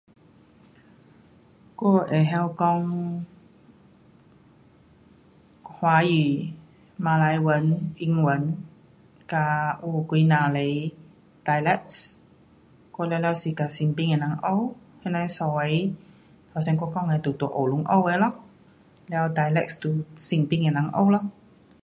[1.79, 3.25] 我会晓讲
[5.75, 6.15] 华语，
[7.05, 8.57] 马来文，英文，
[9.31, 9.39] 跟
[9.83, 10.57] 有几呐个
[11.45, 11.97] dialects,
[12.93, 15.95] 我全部是跟身边的人学，些那个三个
[16.51, 18.43] 头先我讲的就在学堂学的，了
[19.07, 21.29] dialects 就身边的人学咯。